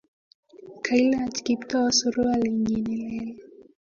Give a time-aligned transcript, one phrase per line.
[0.85, 3.29] Kailach Kiptoo surualinyi nelel